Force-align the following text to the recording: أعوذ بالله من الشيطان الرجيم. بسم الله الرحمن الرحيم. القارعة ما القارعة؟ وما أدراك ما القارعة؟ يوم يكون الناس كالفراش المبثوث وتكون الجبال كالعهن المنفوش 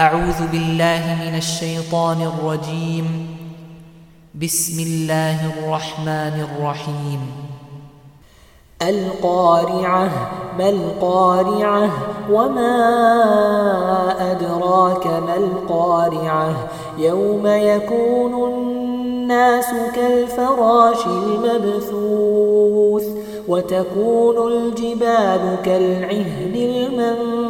أعوذ 0.00 0.46
بالله 0.52 1.18
من 1.24 1.36
الشيطان 1.36 2.16
الرجيم. 2.22 3.36
بسم 4.42 4.82
الله 4.82 5.38
الرحمن 5.52 6.46
الرحيم. 6.48 7.20
القارعة 8.82 10.10
ما 10.58 10.68
القارعة؟ 10.68 11.90
وما 12.30 12.76
أدراك 14.30 15.06
ما 15.06 15.36
القارعة؟ 15.36 16.54
يوم 16.98 17.46
يكون 17.46 18.52
الناس 18.52 19.66
كالفراش 19.94 21.06
المبثوث 21.06 23.04
وتكون 23.48 24.52
الجبال 24.52 25.56
كالعهن 25.64 26.54
المنفوش 26.54 27.49